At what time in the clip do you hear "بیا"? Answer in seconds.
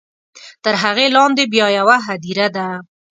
1.53-1.67